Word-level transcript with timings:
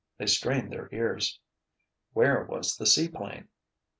They 0.17 0.25
strained 0.25 0.71
their 0.73 0.89
ears. 0.91 1.39
Where 2.13 2.43
was 2.43 2.75
the 2.75 2.87
seaplane? 2.87 3.49